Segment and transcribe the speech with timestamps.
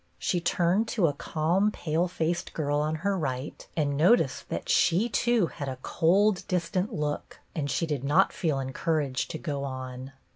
[0.17, 5.07] She turned to a calm, pale faced girl on her right and noticed that she
[5.07, 9.63] too had a cold, distant look, and she did not feel encour aged to go
[9.63, 10.13] on.